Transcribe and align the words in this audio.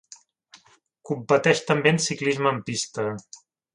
Competeix 1.09 1.61
també 1.73 1.93
en 1.97 2.01
ciclisme 2.09 2.55
en 2.57 2.61
pista. 2.71 3.07